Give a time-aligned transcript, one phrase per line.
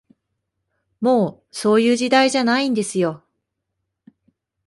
[0.99, 3.23] もう、そういう時代じゃないんですよ